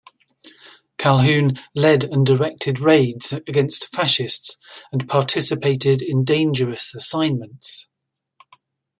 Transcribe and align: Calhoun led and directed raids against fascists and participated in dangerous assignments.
Calhoun 0.97 1.59
led 1.75 2.03
and 2.05 2.25
directed 2.25 2.79
raids 2.79 3.33
against 3.33 3.89
fascists 3.95 4.57
and 4.91 5.07
participated 5.07 6.01
in 6.01 6.23
dangerous 6.23 6.95
assignments. 6.95 7.87